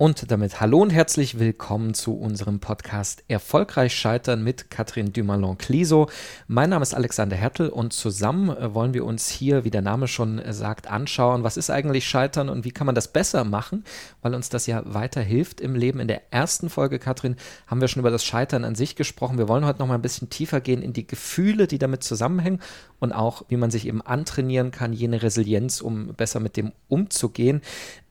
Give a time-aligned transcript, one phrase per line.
[0.00, 6.08] Und damit hallo und herzlich willkommen zu unserem Podcast Erfolgreich Scheitern mit Katrin Dumalon-Cliso.
[6.46, 10.06] Mein Name ist Alexander Hertel und zusammen äh, wollen wir uns hier, wie der Name
[10.06, 13.82] schon äh, sagt, anschauen, was ist eigentlich Scheitern und wie kann man das besser machen,
[14.22, 15.98] weil uns das ja weiterhilft im Leben.
[15.98, 17.34] In der ersten Folge, Katrin,
[17.66, 19.36] haben wir schon über das Scheitern an sich gesprochen.
[19.36, 22.60] Wir wollen heute noch mal ein bisschen tiefer gehen in die Gefühle, die damit zusammenhängen
[23.00, 27.62] und auch, wie man sich eben antrainieren kann, jene Resilienz, um besser mit dem umzugehen.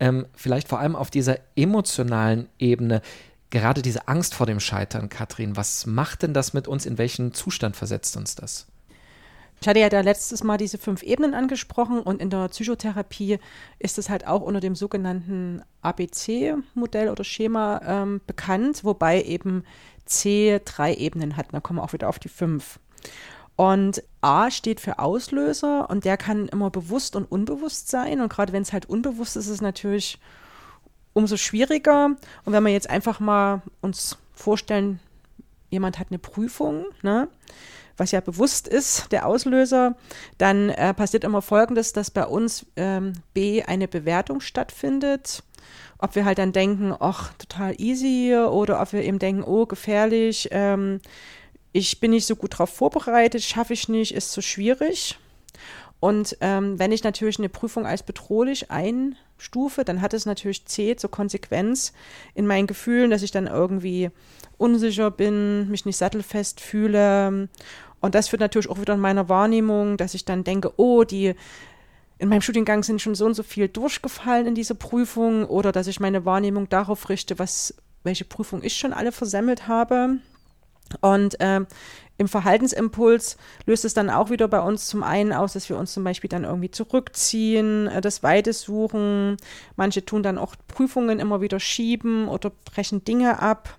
[0.01, 1.76] Ähm, vielleicht vor allem auf dieser emotionalen
[2.59, 3.01] Ebene.
[3.49, 6.85] Gerade diese Angst vor dem Scheitern, Katrin, was macht denn das mit uns?
[6.85, 8.67] In welchen Zustand versetzt uns das?
[9.59, 13.39] Ich hatte ja da letztes Mal diese fünf Ebenen angesprochen und in der Psychotherapie
[13.79, 19.63] ist es halt auch unter dem sogenannten ABC-Modell oder Schema ähm, bekannt, wobei eben
[20.05, 21.47] C drei Ebenen hat.
[21.51, 22.79] Da kommen wir auch wieder auf die fünf.
[23.55, 28.21] Und A steht für Auslöser und der kann immer bewusst und unbewusst sein.
[28.21, 30.19] Und gerade wenn es halt unbewusst ist, ist es natürlich
[31.17, 32.15] umso schwieriger.
[32.45, 34.99] Und wenn wir jetzt einfach mal uns vorstellen,
[35.71, 37.27] jemand hat eine Prüfung, ne,
[37.97, 39.95] was ja bewusst ist, der Auslöser,
[40.37, 45.41] dann äh, passiert immer Folgendes, dass bei uns ähm, B eine Bewertung stattfindet.
[45.97, 50.49] Ob wir halt dann denken, ach, total easy, oder ob wir eben denken, oh, gefährlich,
[50.51, 51.01] ähm,
[51.71, 55.17] ich bin nicht so gut darauf vorbereitet, schaffe ich nicht, ist zu schwierig.
[55.99, 58.69] Und ähm, wenn ich natürlich eine Prüfung als bedrohlich
[59.37, 61.93] einstufe, dann hat es natürlich C zur Konsequenz
[62.33, 64.09] in meinen Gefühlen, dass ich dann irgendwie
[64.57, 67.49] unsicher bin, mich nicht sattelfest fühle.
[67.99, 71.33] Und das führt natürlich auch wieder in meiner Wahrnehmung, dass ich dann denke, oh, die
[72.19, 75.87] in meinem Studiengang sind schon so und so viel durchgefallen in diese Prüfung oder dass
[75.87, 80.17] ich meine Wahrnehmung darauf richte, was, welche Prüfung ich schon alle versemmelt habe.
[81.01, 81.61] Und äh,
[82.17, 85.93] im Verhaltensimpuls löst es dann auch wieder bei uns zum einen aus, dass wir uns
[85.93, 89.37] zum Beispiel dann irgendwie zurückziehen, äh, das Weite suchen.
[89.75, 93.77] Manche tun dann auch Prüfungen immer wieder schieben oder brechen Dinge ab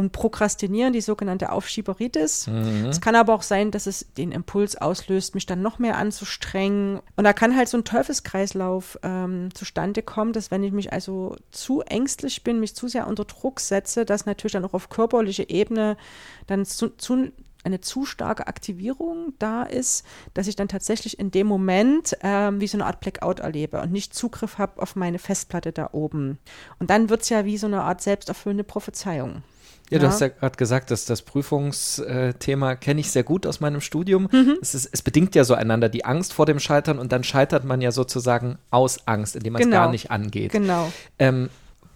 [0.00, 2.46] und prokrastinieren, die sogenannte Aufschieberitis.
[2.46, 2.86] Mhm.
[2.86, 7.00] Es kann aber auch sein, dass es den Impuls auslöst, mich dann noch mehr anzustrengen.
[7.16, 11.36] Und da kann halt so ein Teufelskreislauf ähm, zustande kommen, dass wenn ich mich also
[11.50, 15.50] zu ängstlich bin, mich zu sehr unter Druck setze, dass natürlich dann auch auf körperlicher
[15.50, 15.98] Ebene
[16.46, 17.30] dann zu, zu
[17.62, 22.66] eine zu starke Aktivierung da ist, dass ich dann tatsächlich in dem Moment ähm, wie
[22.66, 26.38] so eine Art Blackout erlebe und nicht Zugriff habe auf meine Festplatte da oben.
[26.78, 29.42] Und dann wird es ja wie so eine Art selbsterfüllende Prophezeiung.
[29.90, 33.80] Ja, du hast ja gerade gesagt, dass das Prüfungsthema kenne ich sehr gut aus meinem
[33.80, 34.28] Studium.
[34.30, 34.58] Mhm.
[34.62, 37.64] Es, ist, es bedingt ja so einander die Angst vor dem Scheitern und dann scheitert
[37.64, 39.76] man ja sozusagen aus Angst, indem man es genau.
[39.78, 40.52] gar nicht angeht.
[40.52, 40.92] Genau.
[41.18, 41.50] Ähm,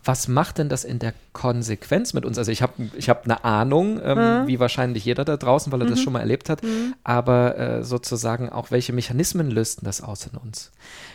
[0.04, 2.36] was macht denn das in der Konsequenz mit uns?
[2.36, 4.46] Also ich habe ich hab eine Ahnung, ähm, mhm.
[4.46, 5.90] wie wahrscheinlich jeder da draußen, weil er mhm.
[5.90, 6.94] das schon mal erlebt hat, mhm.
[7.04, 10.72] aber äh, sozusagen auch, welche Mechanismen lösten das aus in uns?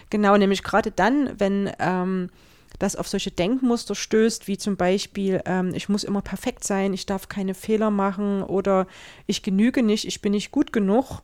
[0.10, 2.30] Genau, nämlich gerade dann, wenn ähm,
[2.80, 7.06] das auf solche Denkmuster stößt, wie zum Beispiel, ähm, ich muss immer perfekt sein, ich
[7.06, 8.88] darf keine Fehler machen oder
[9.28, 11.22] ich genüge nicht, ich bin nicht gut genug,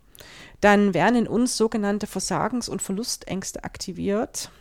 [0.61, 4.51] dann werden in uns sogenannte Versagens- und Verlustängste aktiviert.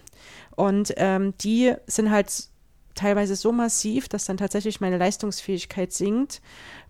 [0.57, 2.49] Und ähm, die sind halt
[2.95, 6.41] teilweise so massiv, dass dann tatsächlich meine Leistungsfähigkeit sinkt,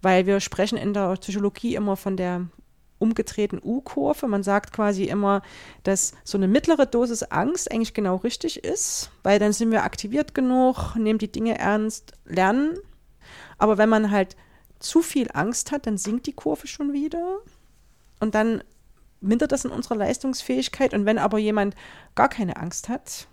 [0.02, 2.46] weil wir sprechen in der Psychologie immer von der
[3.04, 4.26] umgedrehten U-Kurve.
[4.26, 5.42] Man sagt quasi immer,
[5.82, 10.34] dass so eine mittlere Dosis Angst eigentlich genau richtig ist, weil dann sind wir aktiviert
[10.34, 12.78] genug, nehmen die Dinge ernst, lernen.
[13.58, 14.36] Aber wenn man halt
[14.78, 17.38] zu viel Angst hat, dann sinkt die Kurve schon wieder
[18.20, 18.64] und dann
[19.20, 20.94] mindert das in unserer Leistungsfähigkeit.
[20.94, 21.74] Und wenn aber jemand
[22.14, 23.28] gar keine Angst hat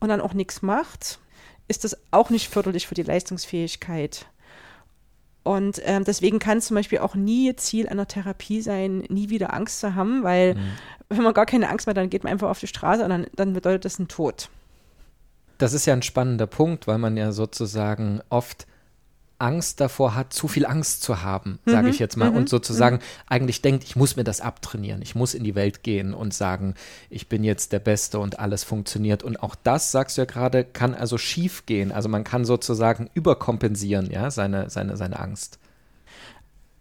[0.00, 1.18] und dann auch nichts macht,
[1.68, 4.26] ist das auch nicht förderlich für die Leistungsfähigkeit.
[5.46, 9.54] Und ähm, deswegen kann es zum Beispiel auch nie Ziel einer Therapie sein, nie wieder
[9.54, 10.72] Angst zu haben, weil mhm.
[11.08, 13.10] wenn man gar keine Angst mehr hat, dann geht man einfach auf die Straße und
[13.10, 14.48] dann, dann bedeutet das ein Tod.
[15.58, 18.66] Das ist ja ein spannender Punkt, weil man ja sozusagen oft
[19.38, 22.48] Angst davor hat, zu viel Angst zu haben, sage mhm, ich jetzt mal, mhm, und
[22.48, 23.02] sozusagen mhm.
[23.26, 26.74] eigentlich denkt, ich muss mir das abtrainieren, ich muss in die Welt gehen und sagen,
[27.10, 29.22] ich bin jetzt der Beste und alles funktioniert.
[29.22, 31.92] Und auch das, sagst du ja gerade, kann also schief gehen.
[31.92, 35.58] Also man kann sozusagen überkompensieren, ja, seine, seine, seine Angst.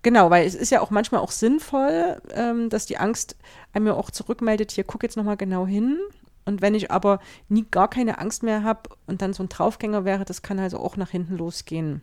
[0.01, 3.35] Genau, weil es ist ja auch manchmal auch sinnvoll, ähm, dass die Angst
[3.73, 5.97] einem ja auch zurückmeldet, hier guck jetzt nochmal genau hin
[6.45, 7.19] und wenn ich aber
[7.49, 10.79] nie gar keine Angst mehr habe und dann so ein Draufgänger wäre, das kann also
[10.79, 12.01] auch nach hinten losgehen.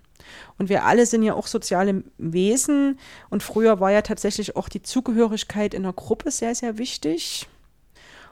[0.58, 2.98] Und wir alle sind ja auch soziale Wesen
[3.30, 7.48] und früher war ja tatsächlich auch die Zugehörigkeit in der Gruppe sehr, sehr wichtig.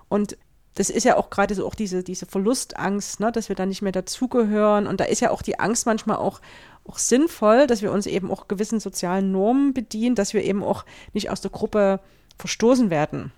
[0.08, 0.36] Und
[0.74, 3.82] das ist ja auch gerade so auch diese, diese Verlustangst, ne, dass wir da nicht
[3.82, 4.86] mehr dazugehören.
[4.86, 6.40] Und da ist ja auch die Angst manchmal auch,
[6.84, 10.84] auch sinnvoll, dass wir uns eben auch gewissen sozialen Normen bedienen, dass wir eben auch
[11.12, 12.00] nicht aus der Gruppe
[12.38, 13.32] verstoßen werden.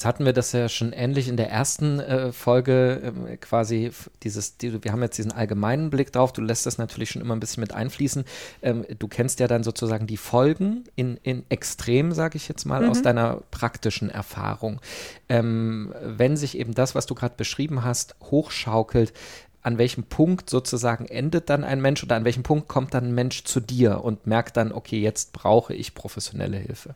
[0.00, 3.90] Jetzt hatten wir das ja schon ähnlich in der ersten äh, Folge äh, quasi
[4.22, 7.36] dieses, die, wir haben jetzt diesen allgemeinen Blick drauf, du lässt das natürlich schon immer
[7.36, 8.24] ein bisschen mit einfließen.
[8.62, 12.84] Ähm, du kennst ja dann sozusagen die Folgen in, in Extrem, sage ich jetzt mal,
[12.84, 12.88] mhm.
[12.88, 14.80] aus deiner praktischen Erfahrung.
[15.28, 19.12] Ähm, wenn sich eben das, was du gerade beschrieben hast, hochschaukelt,
[19.60, 23.14] an welchem Punkt sozusagen endet dann ein Mensch oder an welchem Punkt kommt dann ein
[23.14, 26.94] Mensch zu dir und merkt dann, okay, jetzt brauche ich professionelle Hilfe?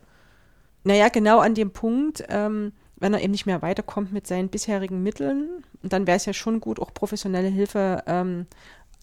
[0.83, 5.03] Naja, genau an dem Punkt, ähm, wenn er eben nicht mehr weiterkommt mit seinen bisherigen
[5.03, 8.47] Mitteln, dann wäre es ja schon gut, auch professionelle Hilfe ähm,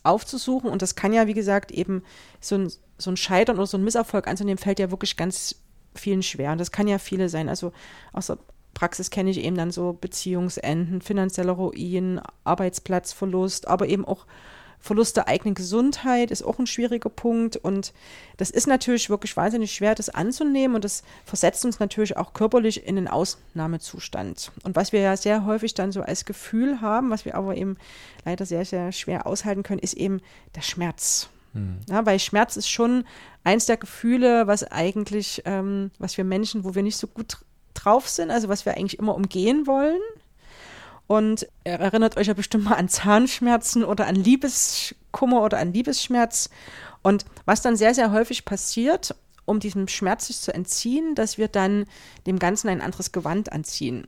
[0.02, 0.70] aufzusuchen.
[0.70, 2.02] Und das kann ja, wie gesagt, eben
[2.40, 5.56] so ein, so ein Scheitern oder so ein Misserfolg anzunehmen, fällt ja wirklich ganz
[5.94, 6.52] vielen schwer.
[6.52, 7.48] Und das kann ja viele sein.
[7.48, 7.72] Also
[8.12, 8.38] aus der
[8.74, 14.26] Praxis kenne ich eben dann so Beziehungsenden, finanzieller Ruin, Arbeitsplatzverlust, aber eben auch
[14.82, 17.56] Verlust der eigenen Gesundheit ist auch ein schwieriger Punkt.
[17.56, 17.92] Und
[18.36, 20.74] das ist natürlich wirklich wahnsinnig schwer, das anzunehmen.
[20.74, 24.50] Und das versetzt uns natürlich auch körperlich in einen Ausnahmezustand.
[24.64, 27.76] Und was wir ja sehr häufig dann so als Gefühl haben, was wir aber eben
[28.24, 30.20] leider sehr, sehr schwer aushalten können, ist eben
[30.56, 31.28] der Schmerz.
[31.52, 31.78] Mhm.
[31.88, 33.04] Ja, weil Schmerz ist schon
[33.44, 37.38] eins der Gefühle, was eigentlich, ähm, was wir Menschen, wo wir nicht so gut
[37.74, 40.00] drauf sind, also was wir eigentlich immer umgehen wollen.
[41.12, 46.48] Und er erinnert euch ja bestimmt mal an Zahnschmerzen oder an Liebeskummer oder an Liebesschmerz.
[47.02, 49.14] Und was dann sehr, sehr häufig passiert,
[49.44, 51.84] um diesem Schmerz sich zu entziehen, dass wir dann
[52.26, 54.06] dem Ganzen ein anderes Gewand anziehen.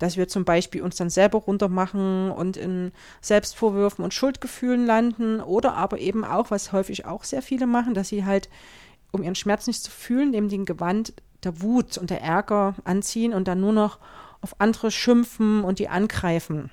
[0.00, 2.90] Dass wir zum Beispiel uns dann selber runtermachen und in
[3.20, 8.08] Selbstvorwürfen und Schuldgefühlen landen oder aber eben auch, was häufig auch sehr viele machen, dass
[8.08, 8.48] sie halt,
[9.12, 11.12] um ihren Schmerz nicht zu fühlen, neben dem Gewand
[11.44, 14.00] der Wut und der Ärger anziehen und dann nur noch
[14.46, 16.70] auf andere schimpfen und die angreifen.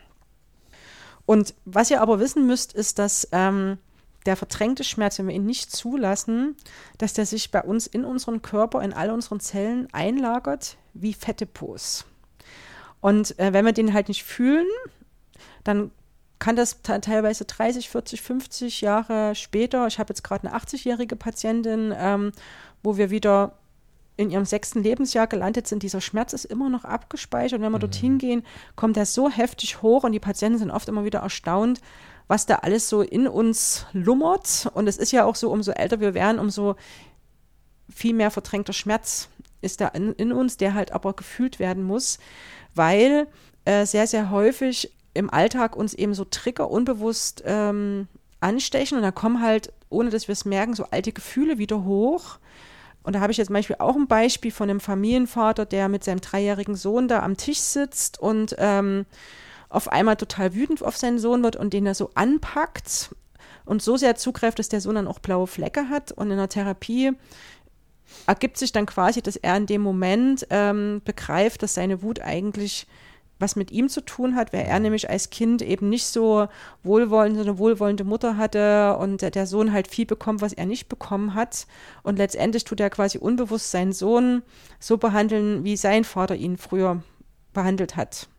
[1.25, 3.79] Und was ihr aber wissen müsst, ist, dass ähm,
[4.27, 6.55] der verdrängte Schmerz, wenn wir ihn nicht zulassen,
[6.99, 11.47] dass der sich bei uns in unserem Körper, in all unseren Zellen einlagert wie fette
[11.47, 12.05] Pos.
[13.01, 14.67] Und äh, wenn wir den halt nicht fühlen,
[15.63, 15.89] dann
[16.37, 21.91] kann das teilweise 30, 40, 50 Jahre später, ich habe jetzt gerade eine 80-jährige Patientin,
[21.97, 22.33] ähm,
[22.83, 23.57] wo wir wieder
[24.15, 27.59] in ihrem sechsten Lebensjahr gelandet sind, dieser Schmerz ist immer noch abgespeichert.
[27.59, 27.81] Und wenn wir mhm.
[27.81, 28.43] dorthin gehen,
[28.75, 31.81] kommt er so heftig hoch und die Patienten sind oft immer wieder erstaunt,
[32.27, 34.69] was da alles so in uns lummert.
[34.73, 36.75] Und es ist ja auch so, umso älter wir werden, umso
[37.89, 39.29] viel mehr verdrängter Schmerz
[39.61, 42.19] ist da in, in uns, der halt aber gefühlt werden muss,
[42.75, 43.27] weil
[43.65, 48.07] äh, sehr, sehr häufig im Alltag uns eben so Trigger unbewusst ähm,
[48.39, 52.39] anstechen und da kommen halt, ohne dass wir es merken, so alte Gefühle wieder hoch
[53.03, 56.03] und da habe ich jetzt zum Beispiel auch ein Beispiel von einem Familienvater, der mit
[56.03, 59.05] seinem dreijährigen Sohn da am Tisch sitzt und ähm,
[59.69, 63.13] auf einmal total wütend auf seinen Sohn wird und den er so anpackt
[63.65, 66.11] und so sehr zugreift, dass der Sohn dann auch blaue Flecke hat.
[66.11, 67.11] Und in der Therapie
[68.27, 72.87] ergibt sich dann quasi, dass er in dem Moment ähm, begreift, dass seine Wut eigentlich
[73.43, 76.47] was mit ihm zu tun hat, weil er nämlich als Kind eben nicht so
[76.81, 81.33] wohlwollende, eine wohlwollende Mutter hatte und der Sohn halt viel bekommt, was er nicht bekommen
[81.33, 81.67] hat.
[82.03, 84.43] Und letztendlich tut er quasi unbewusst seinen Sohn
[84.79, 87.03] so behandeln, wie sein Vater ihn früher
[87.51, 88.29] behandelt hat.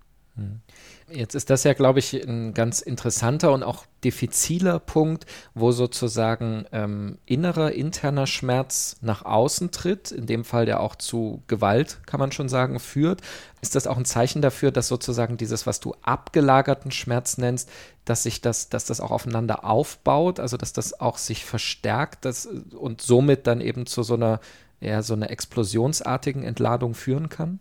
[1.10, 6.64] Jetzt ist das ja, glaube ich, ein ganz interessanter und auch diffiziler Punkt, wo sozusagen
[6.72, 12.20] ähm, innerer, interner Schmerz nach außen tritt, in dem Fall ja auch zu Gewalt, kann
[12.20, 13.20] man schon sagen, führt.
[13.60, 17.68] Ist das auch ein Zeichen dafür, dass sozusagen dieses, was du abgelagerten Schmerz nennst,
[18.06, 22.46] dass sich das, dass das auch aufeinander aufbaut, also dass das auch sich verstärkt dass,
[22.46, 24.40] und somit dann eben zu so einer,
[24.80, 27.60] eher so einer explosionsartigen Entladung führen kann?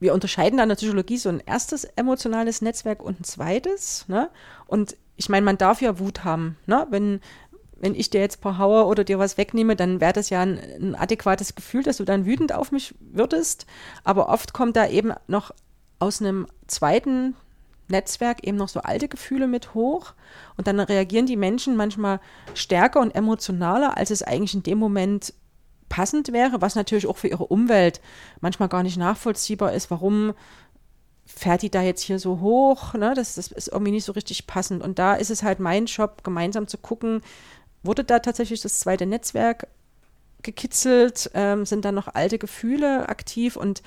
[0.00, 4.06] Wir unterscheiden da in der Psychologie so ein erstes emotionales Netzwerk und ein zweites.
[4.08, 4.30] Ne?
[4.66, 6.56] Und ich meine, man darf ja Wut haben.
[6.66, 6.86] Ne?
[6.90, 7.20] Wenn,
[7.76, 10.94] wenn ich dir jetzt paar oder dir was wegnehme, dann wäre das ja ein, ein,
[10.94, 13.66] adäquates Gefühl, dass du dann wütend auf mich würdest.
[14.04, 15.50] Aber oft kommt da eben noch
[15.98, 17.34] aus einem zweiten
[17.88, 20.12] Netzwerk eben noch so alte Gefühle mit hoch.
[20.56, 22.20] Und dann reagieren die Menschen manchmal
[22.54, 25.34] stärker und emotionaler, als es eigentlich in dem Moment
[25.88, 28.00] passend wäre, was natürlich auch für ihre Umwelt
[28.40, 30.34] manchmal gar nicht nachvollziehbar ist, warum
[31.26, 33.12] fährt die da jetzt hier so hoch, ne?
[33.14, 34.82] das, das ist irgendwie nicht so richtig passend.
[34.82, 37.20] Und da ist es halt mein Job, gemeinsam zu gucken,
[37.82, 39.68] wurde da tatsächlich das zweite Netzwerk
[40.42, 43.82] gekitzelt, ähm, sind da noch alte Gefühle aktiv und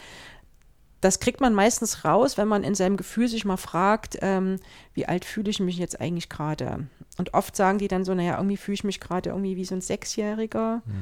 [1.01, 4.57] das kriegt man meistens raus, wenn man in seinem Gefühl sich mal fragt, ähm,
[4.93, 6.87] wie alt fühle ich mich jetzt eigentlich gerade?
[7.17, 9.75] Und oft sagen die dann so, naja, irgendwie fühle ich mich gerade irgendwie wie so
[9.75, 10.81] ein Sechsjähriger.
[10.85, 10.93] Mhm.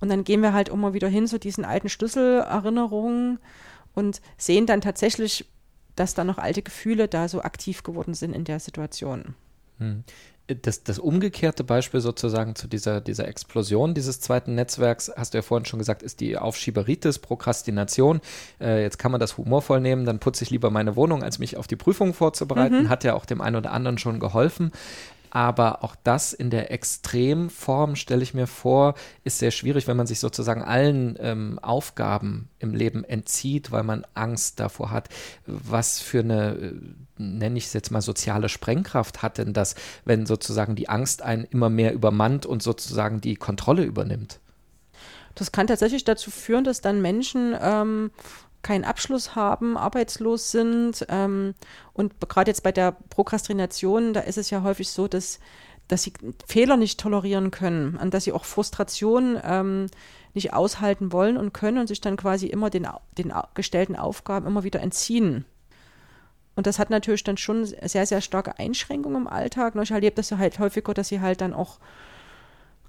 [0.00, 3.38] Und dann gehen wir halt immer wieder hin zu diesen alten Schlüsselerinnerungen
[3.94, 5.46] und sehen dann tatsächlich,
[5.96, 9.34] dass da noch alte Gefühle da so aktiv geworden sind in der Situation.
[9.78, 10.04] Hm
[10.46, 15.42] das, das umgekehrte Beispiel sozusagen zu dieser, dieser Explosion dieses zweiten Netzwerks, hast du ja
[15.42, 18.20] vorhin schon gesagt, ist die Aufschieberitis, Prokrastination.
[18.60, 21.56] Äh, jetzt kann man das humorvoll nehmen, dann putze ich lieber meine Wohnung, als mich
[21.56, 22.84] auf die Prüfung vorzubereiten.
[22.84, 22.88] Mhm.
[22.90, 24.72] Hat ja auch dem einen oder anderen schon geholfen.
[25.34, 30.06] Aber auch das in der Extremform, stelle ich mir vor, ist sehr schwierig, wenn man
[30.06, 35.08] sich sozusagen allen ähm, Aufgaben im Leben entzieht, weil man Angst davor hat.
[35.44, 36.72] Was für eine, äh,
[37.18, 39.74] nenne ich es jetzt mal, soziale Sprengkraft hat denn das,
[40.04, 44.38] wenn sozusagen die Angst einen immer mehr übermannt und sozusagen die Kontrolle übernimmt?
[45.34, 48.12] Das kann tatsächlich dazu führen, dass dann Menschen ähm,
[48.64, 51.06] keinen Abschluss haben, arbeitslos sind.
[51.08, 51.54] Ähm,
[51.92, 55.38] und gerade jetzt bei der Prokrastination, da ist es ja häufig so, dass,
[55.86, 56.12] dass sie
[56.48, 59.86] Fehler nicht tolerieren können und dass sie auch Frustration ähm,
[60.32, 64.64] nicht aushalten wollen und können und sich dann quasi immer den, den gestellten Aufgaben immer
[64.64, 65.44] wieder entziehen.
[66.56, 69.74] Und das hat natürlich dann schon sehr, sehr starke Einschränkungen im Alltag.
[69.80, 71.78] Ich erlebe das ja halt häufiger, dass sie halt dann auch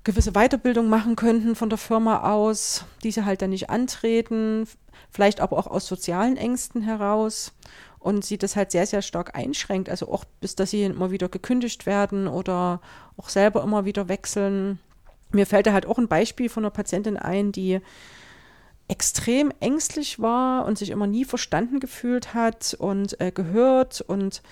[0.05, 4.67] gewisse Weiterbildung machen könnten von der Firma aus, die sie halt dann nicht antreten,
[5.09, 7.51] vielleicht aber auch aus sozialen Ängsten heraus
[7.99, 9.89] und sie das halt sehr, sehr stark einschränkt.
[9.89, 12.79] Also auch bis, dass sie immer wieder gekündigt werden oder
[13.17, 14.79] auch selber immer wieder wechseln.
[15.31, 17.81] Mir fällt da halt auch ein Beispiel von einer Patientin ein, die
[18.87, 24.43] extrem ängstlich war und sich immer nie verstanden gefühlt hat und äh, gehört und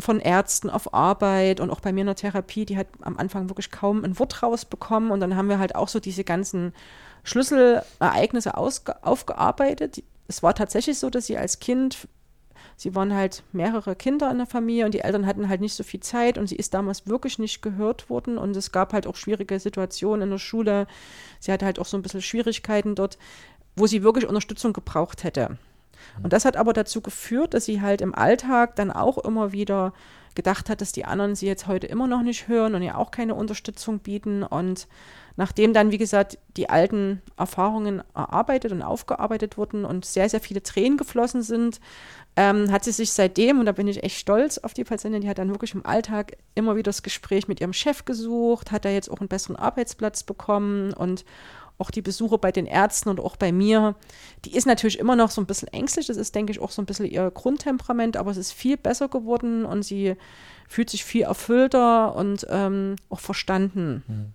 [0.00, 3.50] von Ärzten auf Arbeit und auch bei mir in der Therapie, die hat am Anfang
[3.50, 6.72] wirklich kaum ein Wort rausbekommen und dann haben wir halt auch so diese ganzen
[7.24, 10.02] Schlüsselereignisse aufgearbeitet.
[10.28, 12.06] Es war tatsächlich so, dass sie als Kind,
[12.76, 15.82] sie waren halt mehrere Kinder in der Familie und die Eltern hatten halt nicht so
[15.82, 19.16] viel Zeit und sie ist damals wirklich nicht gehört worden und es gab halt auch
[19.16, 20.86] schwierige Situationen in der Schule.
[21.40, 23.18] Sie hatte halt auch so ein bisschen Schwierigkeiten dort,
[23.74, 25.58] wo sie wirklich Unterstützung gebraucht hätte.
[26.22, 29.92] Und das hat aber dazu geführt, dass sie halt im Alltag dann auch immer wieder
[30.38, 33.10] gedacht hat, dass die anderen sie jetzt heute immer noch nicht hören und ihr auch
[33.10, 34.44] keine Unterstützung bieten.
[34.44, 34.86] Und
[35.36, 40.62] nachdem dann, wie gesagt, die alten Erfahrungen erarbeitet und aufgearbeitet wurden und sehr, sehr viele
[40.62, 41.80] Tränen geflossen sind,
[42.36, 45.28] ähm, hat sie sich seitdem, und da bin ich echt stolz auf die Patientin, die
[45.28, 48.90] hat dann wirklich im Alltag immer wieder das Gespräch mit ihrem Chef gesucht, hat da
[48.90, 51.24] jetzt auch einen besseren Arbeitsplatz bekommen und
[51.78, 53.94] auch die Besuche bei den Ärzten und auch bei mir,
[54.44, 56.08] die ist natürlich immer noch so ein bisschen ängstlich.
[56.08, 59.08] Das ist, denke ich, auch so ein bisschen ihr Grundtemperament, aber es ist viel besser
[59.08, 60.16] geworden und sie
[60.68, 64.02] fühlt sich viel erfüllter und ähm, auch verstanden.
[64.06, 64.32] Hm.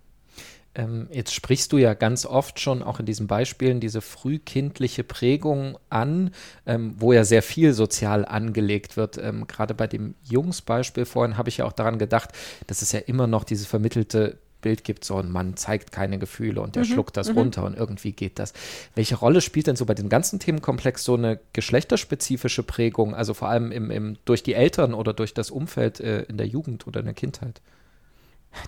[0.76, 5.78] Ähm, jetzt sprichst du ja ganz oft schon auch in diesen Beispielen diese frühkindliche Prägung
[5.88, 6.32] an,
[6.66, 9.16] ähm, wo ja sehr viel sozial angelegt wird.
[9.18, 12.30] Ähm, Gerade bei dem Jungsbeispiel vorhin habe ich ja auch daran gedacht,
[12.66, 16.62] dass es ja immer noch diese vermittelte Bild gibt, so ein Mann zeigt keine Gefühle
[16.62, 16.88] und der mhm.
[16.88, 17.38] schluckt das mhm.
[17.38, 18.54] runter und irgendwie geht das.
[18.94, 23.48] Welche Rolle spielt denn so bei dem ganzen Themenkomplex so eine geschlechterspezifische Prägung, also vor
[23.48, 27.00] allem im, im, durch die Eltern oder durch das Umfeld äh, in der Jugend oder
[27.00, 27.60] in der Kindheit?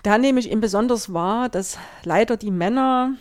[0.03, 3.13] Da nehme ich eben besonders wahr, dass leider die Männer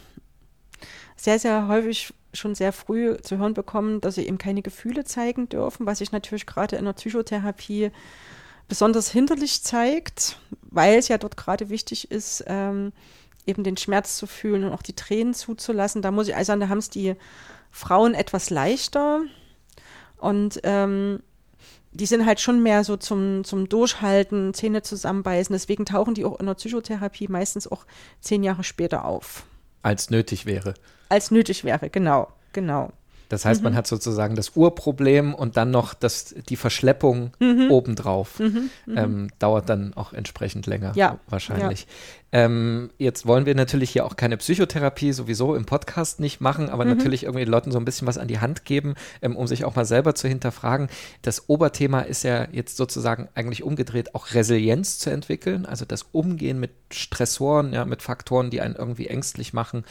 [1.16, 5.48] sehr, sehr häufig schon sehr früh zu hören bekommen, dass sie eben keine Gefühle zeigen
[5.48, 7.90] dürfen, was sich natürlich gerade in der Psychotherapie
[8.68, 12.92] besonders hinderlich zeigt, weil es ja dort gerade wichtig ist, ähm,
[13.46, 16.02] eben den Schmerz zu fühlen und auch die Tränen zuzulassen.
[16.02, 17.14] Da muss ich also sagen, da haben es die
[17.70, 19.22] Frauen etwas leichter
[20.18, 21.20] und ähm,
[21.92, 25.52] die sind halt schon mehr so zum, zum Durchhalten, Zähne zusammenbeißen.
[25.54, 27.86] Deswegen tauchen die auch in der Psychotherapie meistens auch
[28.20, 29.44] zehn Jahre später auf.
[29.82, 30.74] Als nötig wäre.
[31.08, 32.92] Als nötig wäre, genau, genau.
[33.28, 33.64] Das heißt, mhm.
[33.64, 37.70] man hat sozusagen das Urproblem und dann noch das, die Verschleppung mhm.
[37.70, 38.38] obendrauf.
[38.38, 38.70] Mhm.
[38.86, 38.98] mhm.
[38.98, 41.18] Ähm, dauert dann auch entsprechend länger, ja.
[41.28, 41.82] wahrscheinlich.
[41.82, 41.86] Ja.
[42.32, 46.84] Ähm, jetzt wollen wir natürlich hier auch keine Psychotherapie sowieso im Podcast nicht machen, aber
[46.84, 46.90] mhm.
[46.90, 49.64] natürlich irgendwie den Leuten so ein bisschen was an die Hand geben, ähm, um sich
[49.64, 50.88] auch mal selber zu hinterfragen.
[51.22, 56.58] Das Oberthema ist ja jetzt sozusagen eigentlich umgedreht, auch Resilienz zu entwickeln, also das Umgehen
[56.58, 59.84] mit Stressoren, ja, mit Faktoren, die einen irgendwie ängstlich machen.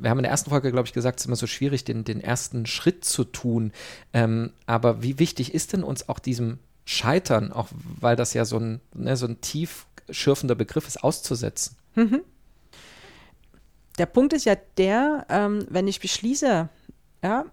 [0.00, 2.04] Wir haben in der ersten Folge, glaube ich, gesagt, es ist immer so schwierig, den,
[2.04, 3.72] den ersten Schritt zu tun.
[4.12, 7.68] Ähm, aber wie wichtig ist denn uns auch diesem Scheitern, auch
[8.00, 11.76] weil das ja so ein, ne, so ein tief schürfender Begriff ist, auszusetzen.
[11.94, 12.22] Mhm.
[13.98, 16.68] Der Punkt ist ja der, ähm, wenn ich beschließe,
[17.22, 17.44] ja,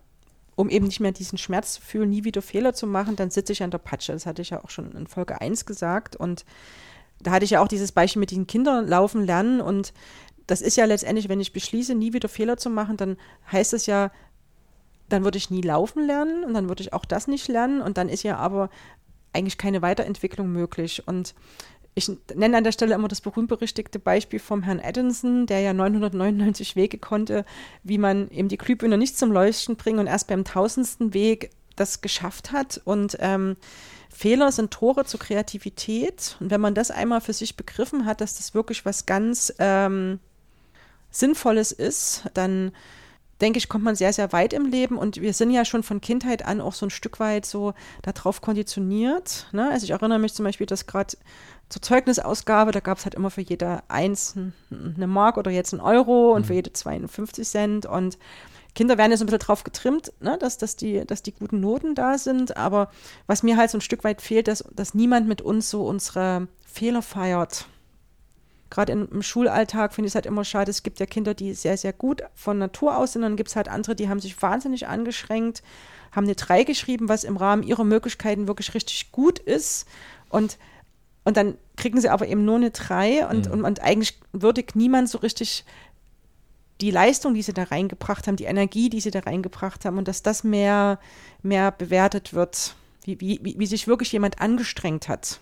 [0.55, 3.51] um eben nicht mehr diesen Schmerz zu fühlen, nie wieder Fehler zu machen, dann sitze
[3.51, 4.13] ich an der Patsche.
[4.13, 6.15] Das hatte ich ja auch schon in Folge 1 gesagt.
[6.15, 6.45] Und
[7.21, 9.59] da hatte ich ja auch dieses Beispiel mit den Kindern laufen lernen.
[9.59, 9.91] Und
[10.47, 13.17] das ist ja letztendlich, wenn ich beschließe, nie wieder Fehler zu machen, dann
[13.51, 14.11] heißt es ja,
[15.09, 17.81] dann würde ich nie laufen lernen und dann würde ich auch das nicht lernen.
[17.81, 18.69] Und dann ist ja aber
[19.33, 21.07] eigentlich keine Weiterentwicklung möglich.
[21.07, 21.35] Und
[21.93, 26.75] ich nenne an der Stelle immer das berühmt-berüchtigte Beispiel vom Herrn Edison, der ja 999
[26.75, 27.45] Wege konnte,
[27.83, 32.01] wie man eben die Glühbirne nicht zum Leuchten bringt und erst beim tausendsten Weg das
[32.01, 32.81] geschafft hat.
[32.83, 33.55] Und ähm,
[34.09, 36.37] Fehler sind Tore zur Kreativität.
[36.39, 40.19] Und wenn man das einmal für sich begriffen hat, dass das wirklich was ganz ähm,
[41.15, 42.71] Sinnvolles ist, dann
[43.41, 44.97] denke ich, kommt man sehr, sehr weit im Leben.
[44.97, 48.41] Und wir sind ja schon von Kindheit an auch so ein Stück weit so darauf
[48.41, 49.47] konditioniert.
[49.51, 49.69] Ne?
[49.69, 51.17] Also ich erinnere mich zum Beispiel, dass gerade
[51.69, 54.35] zur Zeugnisausgabe, da gab es halt immer für jede eins
[54.69, 56.45] eine Mark oder jetzt ein Euro und mhm.
[56.45, 57.85] für jede 52 Cent.
[57.85, 58.17] Und
[58.73, 61.59] Kinder werden ja so ein bisschen drauf getrimmt, ne, dass, dass, die, dass die guten
[61.59, 62.55] Noten da sind.
[62.57, 62.89] Aber
[63.25, 66.47] was mir halt so ein Stück weit fehlt, dass, dass niemand mit uns so unsere
[66.65, 67.67] Fehler feiert.
[68.69, 70.71] Gerade im Schulalltag finde ich es halt immer schade.
[70.71, 73.21] Es gibt ja Kinder, die sehr, sehr gut von Natur aus sind.
[73.21, 75.61] Dann gibt es halt andere, die haben sich wahnsinnig angeschränkt,
[76.11, 79.87] haben eine 3 geschrieben, was im Rahmen ihrer Möglichkeiten wirklich richtig gut ist.
[80.29, 80.57] Und,
[81.23, 83.51] und dann kriegen sie aber eben nur eine 3 und, mhm.
[83.51, 85.63] und, und eigentlich würdigt niemand so richtig
[86.81, 90.07] die Leistung, die sie da reingebracht haben, die Energie, die sie da reingebracht haben und
[90.07, 90.99] dass das mehr,
[91.41, 95.39] mehr bewertet wird, wie, wie, wie sich wirklich jemand angestrengt hat.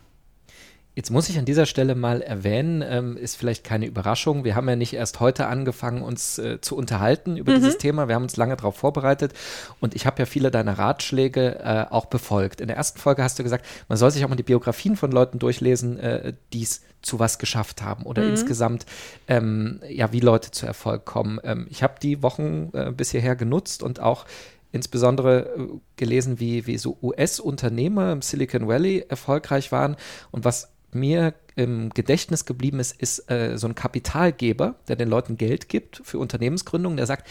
[0.95, 4.43] Jetzt muss ich an dieser Stelle mal erwähnen, ähm, ist vielleicht keine Überraschung.
[4.43, 7.55] Wir haben ja nicht erst heute angefangen, uns äh, zu unterhalten über mhm.
[7.55, 8.07] dieses Thema.
[8.07, 9.33] Wir haben uns lange darauf vorbereitet
[9.79, 12.61] und ich habe ja viele deiner Ratschläge äh, auch befolgt.
[12.61, 15.11] In der ersten Folge hast du gesagt, man soll sich auch mal die Biografien von
[15.11, 18.29] Leuten durchlesen, äh, die es zu was geschafft haben oder mhm.
[18.29, 18.85] insgesamt,
[19.27, 21.39] ähm, ja, wie Leute zu Erfolg kommen.
[21.43, 24.25] Ähm, ich habe die Wochen äh, bis hierher genutzt und auch
[24.73, 29.95] insbesondere äh, gelesen, wie, wie so US-Unternehmer im Silicon Valley erfolgreich waren
[30.31, 35.37] und was mir im Gedächtnis geblieben ist, ist äh, so ein Kapitalgeber, der den Leuten
[35.37, 37.27] Geld gibt für Unternehmensgründungen, der sagt,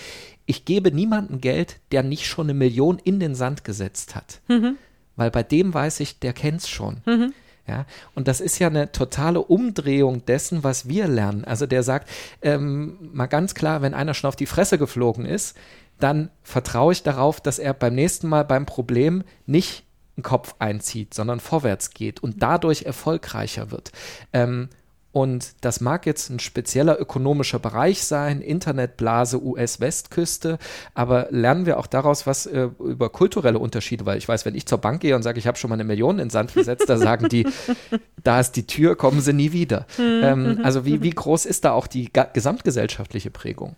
[0.46, 4.40] ich gebe niemandem Geld, der nicht schon eine Million in den Sand gesetzt hat.
[4.48, 4.76] Mhm.
[5.16, 6.98] Weil bei dem weiß ich, der kennt es schon.
[7.04, 7.32] Mhm.
[7.66, 11.44] Ja, und das ist ja eine totale Umdrehung dessen, was wir lernen.
[11.44, 12.08] Also der sagt,
[12.42, 15.56] ähm, mal ganz klar, wenn einer schon auf die Fresse geflogen ist,
[16.00, 19.84] dann vertraue ich darauf, dass er beim nächsten Mal beim Problem nicht
[20.16, 23.92] einen Kopf einzieht, sondern vorwärts geht und dadurch erfolgreicher wird.
[24.32, 24.68] Ähm,
[25.12, 30.58] und das mag jetzt ein spezieller ökonomischer Bereich sein, Internetblase US-Westküste,
[30.94, 34.64] aber lernen wir auch daraus was äh, über kulturelle Unterschiede, weil ich weiß, wenn ich
[34.64, 36.88] zur Bank gehe und sage, ich habe schon mal eine Million in den Sand gesetzt,
[36.88, 37.46] da sagen die,
[38.24, 39.86] da ist die Tür, kommen sie nie wieder.
[39.98, 43.76] Mhm, ähm, mhm, also wie, wie groß ist da auch die gesamtgesellschaftliche Prägung?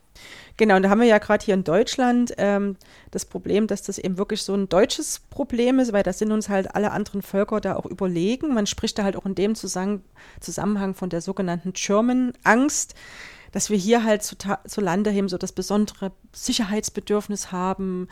[0.57, 2.77] Genau, und da haben wir ja gerade hier in Deutschland ähm,
[3.11, 6.49] das Problem, dass das eben wirklich so ein deutsches Problem ist, weil da sind uns
[6.49, 8.55] halt alle anderen Völker da auch überlegen.
[8.55, 12.95] Man spricht da halt auch in dem Zusammenhang von der sogenannten German-Angst,
[13.51, 14.37] dass wir hier halt zu,
[14.67, 18.09] zu Lande eben so das besondere Sicherheitsbedürfnis haben,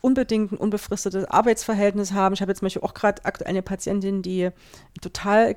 [0.00, 2.34] unbedingt ein unbefristetes Arbeitsverhältnis haben.
[2.34, 4.50] Ich habe jetzt zum Beispiel auch gerade aktuell eine Patientin, die
[5.00, 5.56] total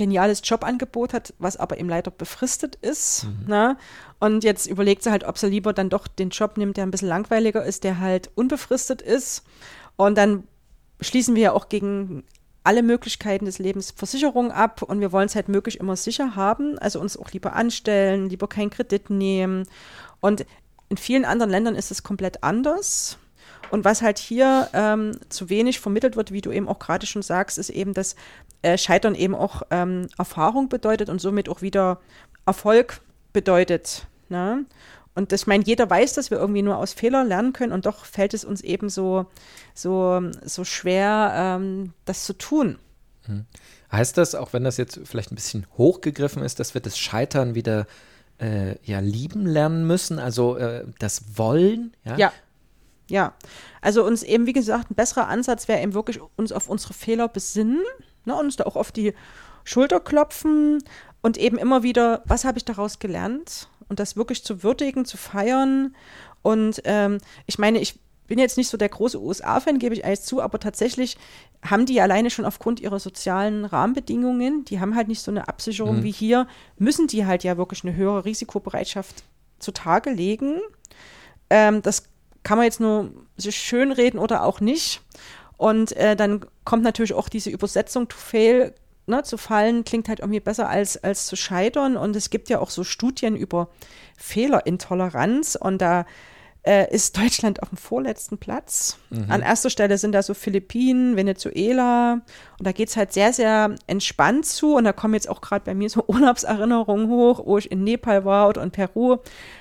[0.00, 3.24] geniales Jobangebot hat, was aber eben leider befristet ist.
[3.24, 3.48] Mhm.
[3.48, 3.76] Ne?
[4.18, 6.90] Und jetzt überlegt sie halt, ob sie lieber dann doch den Job nimmt, der ein
[6.90, 9.44] bisschen langweiliger ist, der halt unbefristet ist.
[9.96, 10.44] Und dann
[11.02, 12.24] schließen wir ja auch gegen
[12.64, 16.78] alle Möglichkeiten des Lebens Versicherung ab und wir wollen es halt möglich immer sicher haben,
[16.78, 19.66] also uns auch lieber anstellen, lieber keinen Kredit nehmen.
[20.20, 20.46] Und
[20.88, 23.18] in vielen anderen Ländern ist es komplett anders.
[23.70, 27.22] Und was halt hier ähm, zu wenig vermittelt wird, wie du eben auch gerade schon
[27.22, 28.16] sagst, ist eben, dass
[28.62, 32.00] äh, Scheitern eben auch ähm, Erfahrung bedeutet und somit auch wieder
[32.46, 33.00] Erfolg
[33.32, 34.06] bedeutet.
[34.28, 34.64] Ne?
[35.14, 37.86] Und das, ich meine, jeder weiß, dass wir irgendwie nur aus Fehlern lernen können und
[37.86, 39.26] doch fällt es uns eben so,
[39.74, 42.78] so, so schwer, ähm, das zu tun.
[43.26, 43.46] Hm.
[43.92, 47.54] Heißt das, auch wenn das jetzt vielleicht ein bisschen hochgegriffen ist, dass wir das Scheitern
[47.54, 47.86] wieder
[48.38, 51.94] äh, ja, lieben lernen müssen, also äh, das Wollen?
[52.04, 52.16] Ja?
[52.16, 52.32] ja.
[53.10, 53.34] Ja,
[53.80, 57.28] also uns eben, wie gesagt, ein besserer Ansatz wäre eben wirklich uns auf unsere Fehler
[57.28, 57.82] besinnen,
[58.24, 59.14] ne, uns da auch auf die
[59.64, 60.82] Schulter klopfen
[61.22, 63.68] und eben immer wieder, was habe ich daraus gelernt?
[63.88, 65.96] Und das wirklich zu würdigen, zu feiern.
[66.42, 70.22] Und ähm, ich meine, ich bin jetzt nicht so der große USA-Fan, gebe ich alles
[70.22, 71.18] zu, aber tatsächlich
[71.68, 75.98] haben die alleine schon aufgrund ihrer sozialen Rahmenbedingungen, die haben halt nicht so eine Absicherung
[75.98, 76.02] mhm.
[76.04, 76.46] wie hier,
[76.78, 79.24] müssen die halt ja wirklich eine höhere Risikobereitschaft
[79.58, 80.60] zutage legen.
[81.50, 82.04] Ähm, das
[82.42, 85.02] kann man jetzt nur sich schönreden oder auch nicht.
[85.56, 88.74] Und äh, dann kommt natürlich auch diese Übersetzung to fail,
[89.06, 91.96] ne, zu fallen, klingt halt irgendwie besser als, als zu scheitern.
[91.96, 93.68] Und es gibt ja auch so Studien über
[94.16, 96.06] Fehlerintoleranz und da
[96.62, 98.98] äh, ist Deutschland auf dem vorletzten Platz.
[99.10, 99.26] Mhm.
[99.30, 102.20] An erster Stelle sind da so Philippinen, Venezuela
[102.58, 105.64] und da geht es halt sehr, sehr entspannt zu und da kommen jetzt auch gerade
[105.64, 109.18] bei mir so Urlaubserinnerungen hoch, wo ich in Nepal war oder in Peru,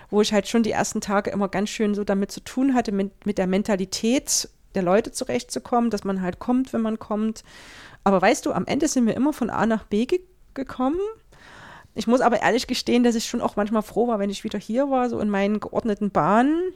[0.10, 2.92] wo ich halt schon die ersten Tage immer ganz schön so damit zu tun hatte,
[2.92, 7.44] mit, mit der Mentalität der Leute zurechtzukommen, dass man halt kommt, wenn man kommt.
[8.04, 10.22] Aber weißt du, am Ende sind wir immer von A nach B ge
[10.56, 11.00] gekommen.
[11.94, 14.60] Ich muss aber ehrlich gestehen, dass ich schon auch manchmal froh war, wenn ich wieder
[14.60, 16.74] hier war, so in meinen geordneten Bahnen.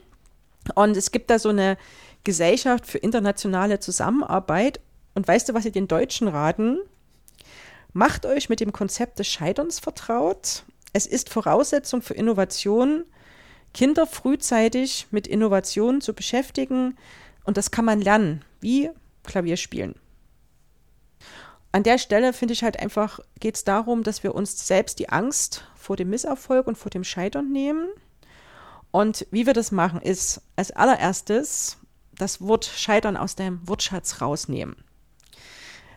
[0.74, 1.76] Und es gibt da so eine
[2.24, 4.80] Gesellschaft für internationale Zusammenarbeit.
[5.14, 6.78] Und weißt du, was sie den Deutschen raten?
[7.92, 10.64] Macht euch mit dem Konzept des Scheiterns vertraut.
[10.92, 13.04] Es ist Voraussetzung für Innovation,
[13.72, 16.96] Kinder frühzeitig mit Innovationen zu beschäftigen.
[17.44, 18.90] Und das kann man lernen, wie
[19.24, 19.96] Klavier spielen.
[21.72, 25.08] An der Stelle finde ich halt einfach, geht es darum, dass wir uns selbst die
[25.08, 27.88] Angst vor dem Misserfolg und vor dem Scheitern nehmen.
[28.94, 31.78] Und wie wir das machen, ist als allererstes
[32.12, 34.76] das Wort Scheitern aus dem Wortschatz rausnehmen.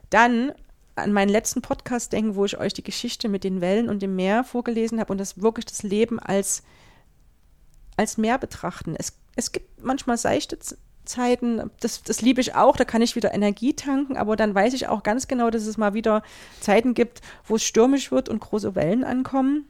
[0.10, 0.51] Dann
[0.95, 4.15] an meinen letzten Podcast denken, wo ich euch die Geschichte mit den Wellen und dem
[4.15, 6.63] Meer vorgelesen habe und das wirklich das Leben als,
[7.97, 8.95] als Meer betrachten.
[8.97, 10.57] Es, es gibt manchmal seichte
[11.05, 14.73] Zeiten, das, das liebe ich auch, da kann ich wieder Energie tanken, aber dann weiß
[14.73, 16.23] ich auch ganz genau, dass es mal wieder
[16.62, 19.67] Zeiten gibt, wo es stürmisch wird und große Wellen ankommen.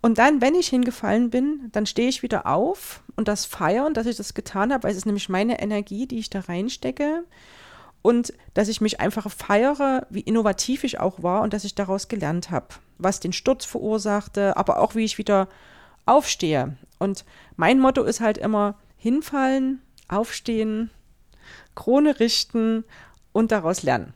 [0.00, 4.06] Und dann, wenn ich hingefallen bin, dann stehe ich wieder auf und das feiern, dass
[4.06, 7.24] ich das getan habe, weil es ist nämlich meine Energie, die ich da reinstecke.
[8.02, 12.08] Und dass ich mich einfach feiere, wie innovativ ich auch war und dass ich daraus
[12.08, 12.66] gelernt habe,
[12.98, 15.48] was den Sturz verursachte, aber auch wie ich wieder
[16.04, 16.76] aufstehe.
[16.98, 20.90] Und mein Motto ist halt immer hinfallen, aufstehen,
[21.76, 22.84] Krone richten
[23.32, 24.14] und daraus lernen.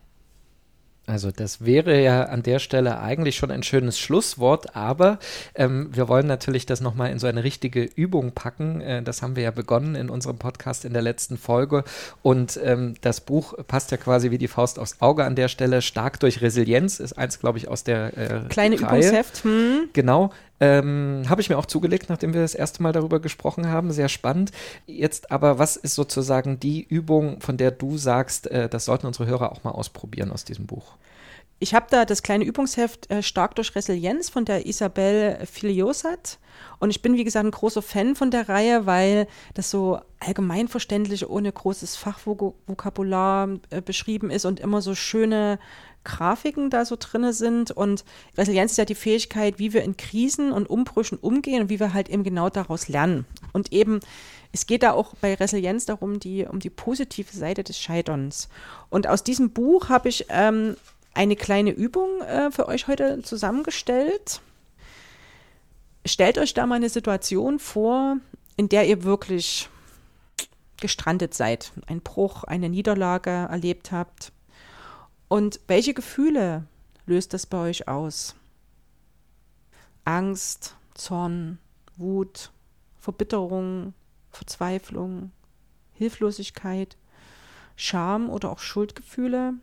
[1.07, 5.19] Also das wäre ja an der Stelle eigentlich schon ein schönes Schlusswort, aber
[5.55, 8.81] ähm, wir wollen natürlich das nochmal in so eine richtige Übung packen.
[8.81, 11.85] Äh, das haben wir ja begonnen in unserem Podcast in der letzten Folge
[12.23, 15.81] und ähm, das Buch passt ja quasi wie die Faust aufs Auge an der Stelle.
[15.81, 18.99] Stark durch Resilienz ist eins, glaube ich, aus der äh, Kleine Reihe.
[18.99, 19.45] Übungsheft.
[19.45, 19.89] Hm.
[19.93, 20.33] Genau.
[20.59, 23.91] Ähm, Habe ich mir auch zugelegt, nachdem wir das erste Mal darüber gesprochen haben.
[23.91, 24.51] Sehr spannend.
[24.85, 29.27] Jetzt aber, was ist sozusagen die Übung, von der du sagst, äh, das sollten unsere
[29.27, 30.95] Hörer auch mal ausprobieren aus diesem Buch?
[31.59, 36.37] Ich habe da das kleine Übungsheft äh, Stark durch Resilienz von der Isabel Filiosat.
[36.79, 41.27] Und ich bin, wie gesagt, ein großer Fan von der Reihe, weil das so allgemeinverständlich,
[41.27, 45.57] ohne großes Fachvokabular äh, beschrieben ist und immer so schöne
[46.07, 47.71] Grafiken da so drin sind.
[47.71, 48.05] Und
[48.37, 51.93] Resilienz ist ja die Fähigkeit, wie wir in Krisen und Umbrüchen umgehen und wie wir
[51.93, 53.25] halt eben genau daraus lernen.
[53.51, 53.99] Und eben,
[54.53, 58.47] es geht da auch bei Resilienz darum, die, um die positive Seite des Scheiterns.
[58.89, 60.77] Und aus diesem Buch habe ich ähm,
[61.13, 64.41] eine kleine Übung äh, für euch heute zusammengestellt.
[66.05, 68.17] Stellt euch da mal eine Situation vor,
[68.55, 69.69] in der ihr wirklich
[70.79, 74.31] gestrandet seid, einen Bruch, eine Niederlage erlebt habt.
[75.27, 76.65] Und welche Gefühle
[77.05, 78.35] löst das bei euch aus?
[80.05, 81.59] Angst, Zorn,
[81.97, 82.51] Wut,
[82.97, 83.93] Verbitterung,
[84.31, 85.31] Verzweiflung,
[85.93, 86.97] Hilflosigkeit,
[87.75, 89.55] Scham oder auch Schuldgefühle?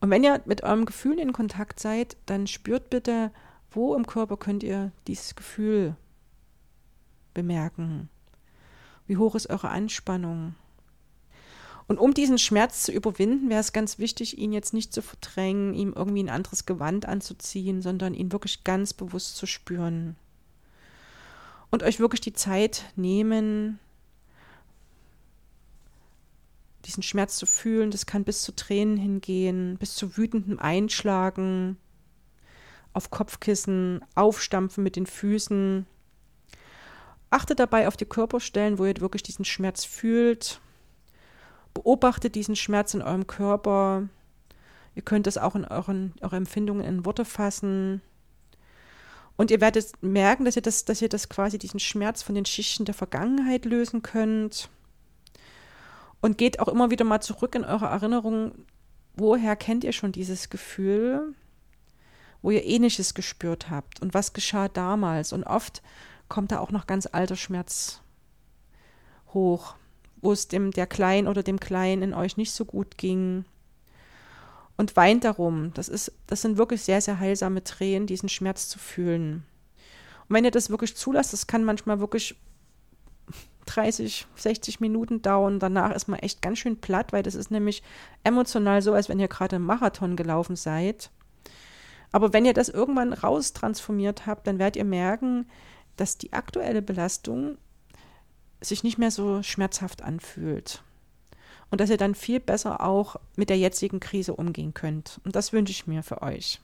[0.00, 3.32] Und wenn ihr mit eurem Gefühl in Kontakt seid, dann spürt bitte,
[3.70, 5.96] wo im Körper könnt ihr dieses Gefühl
[7.34, 8.08] bemerken?
[9.06, 10.54] Wie hoch ist eure Anspannung?
[11.90, 15.74] Und um diesen Schmerz zu überwinden, wäre es ganz wichtig, ihn jetzt nicht zu verdrängen,
[15.74, 20.14] ihm irgendwie ein anderes Gewand anzuziehen, sondern ihn wirklich ganz bewusst zu spüren.
[21.72, 23.80] Und euch wirklich die Zeit nehmen,
[26.84, 27.90] diesen Schmerz zu fühlen.
[27.90, 31.76] Das kann bis zu Tränen hingehen, bis zu wütendem Einschlagen,
[32.92, 35.86] auf Kopfkissen, aufstampfen mit den Füßen.
[37.30, 40.60] Achtet dabei auf die Körperstellen, wo ihr wirklich diesen Schmerz fühlt.
[41.74, 44.08] Beobachtet diesen Schmerz in eurem Körper.
[44.94, 48.02] Ihr könnt es auch in euren eure Empfindungen in Worte fassen.
[49.36, 52.44] Und ihr werdet merken, dass ihr das, dass ihr das quasi diesen Schmerz von den
[52.44, 54.68] Schichten der Vergangenheit lösen könnt.
[56.20, 58.66] Und geht auch immer wieder mal zurück in eure Erinnerungen,
[59.14, 61.34] woher kennt ihr schon dieses Gefühl,
[62.42, 65.32] wo ihr ähnliches gespürt habt und was geschah damals.
[65.32, 65.82] Und oft
[66.28, 68.02] kommt da auch noch ganz alter Schmerz
[69.32, 69.74] hoch,
[70.20, 73.44] wo es dem der Klein oder dem Kleinen in euch nicht so gut ging.
[74.76, 75.72] Und weint darum.
[75.74, 79.44] Das, ist, das sind wirklich sehr, sehr heilsame Tränen, diesen Schmerz zu fühlen.
[80.28, 82.36] Und wenn ihr das wirklich zulasst, das kann manchmal wirklich
[83.66, 85.58] 30, 60 Minuten dauern.
[85.58, 87.82] Danach ist man echt ganz schön platt, weil das ist nämlich
[88.24, 91.10] emotional so, als wenn ihr gerade einen Marathon gelaufen seid.
[92.12, 95.46] Aber wenn ihr das irgendwann raustransformiert habt, dann werdet ihr merken,
[95.96, 97.58] dass die aktuelle Belastung
[98.60, 100.82] sich nicht mehr so schmerzhaft anfühlt.
[101.70, 105.20] Und dass ihr dann viel besser auch mit der jetzigen Krise umgehen könnt.
[105.24, 106.60] Und das wünsche ich mir für euch.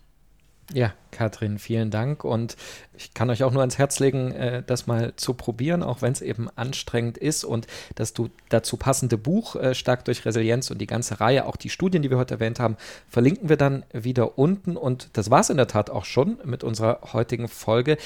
[0.73, 2.25] Ja, Katrin, vielen Dank.
[2.25, 2.57] Und
[2.99, 6.11] ich kann euch auch nur ans Herz legen, äh, das mal zu probieren, auch wenn
[6.11, 7.45] es eben anstrengend ist.
[7.45, 11.55] Und das du dazu passende Buch, äh, Stark durch Resilienz und die ganze Reihe, auch
[11.55, 12.77] die Studien, die wir heute erwähnt haben,
[13.09, 14.77] verlinken wir dann wieder unten.
[14.77, 17.97] Und das war es in der Tat auch schon mit unserer heutigen Folge.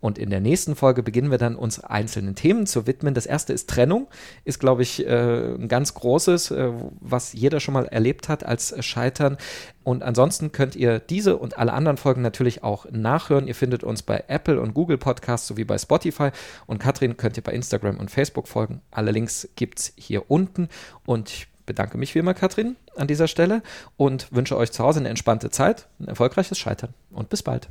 [0.00, 3.14] Und in der nächsten Folge beginnen wir dann uns einzelnen Themen zu widmen.
[3.14, 4.08] Das erste ist Trennung,
[4.44, 8.74] ist, glaube ich, äh, ein ganz großes, äh, was jeder schon mal erlebt hat als
[8.84, 9.36] Scheitern.
[9.84, 13.46] Und ansonsten könnt ihr diese und alle anderen Folgen natürlich auch nachhören.
[13.46, 16.30] Ihr findet uns bei Apple und Google Podcasts sowie bei Spotify.
[16.66, 18.80] Und Katrin könnt ihr bei Instagram und Facebook folgen.
[18.90, 20.68] Alle Links gibt es hier unten.
[21.04, 23.62] Und ich bedanke mich wie immer, Katrin, an dieser Stelle
[23.96, 27.68] und wünsche euch zu Hause eine entspannte Zeit, ein erfolgreiches Scheitern und bis bald.